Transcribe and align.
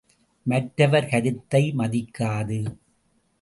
மற்றவர் 0.45 1.07
கருத்தை 1.07 1.61
மதிக்காது! 1.77 2.59